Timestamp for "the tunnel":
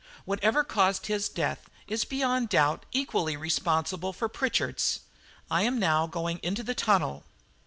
6.63-7.23